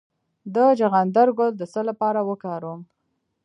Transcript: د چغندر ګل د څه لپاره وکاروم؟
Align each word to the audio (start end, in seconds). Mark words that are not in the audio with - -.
د 0.53 0.55
چغندر 0.79 1.27
ګل 1.37 1.51
د 1.57 1.63
څه 1.73 1.81
لپاره 1.89 2.19
وکاروم؟ 2.29 2.79